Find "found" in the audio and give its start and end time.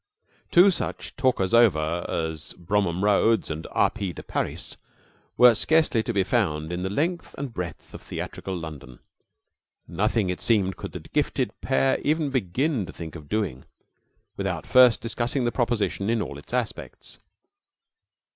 6.23-6.71